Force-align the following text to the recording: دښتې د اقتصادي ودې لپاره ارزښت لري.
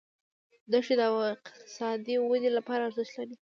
دښتې 0.71 0.95
د 0.99 1.01
اقتصادي 1.35 2.15
ودې 2.19 2.49
لپاره 2.57 2.81
ارزښت 2.83 3.13
لري. 3.17 3.35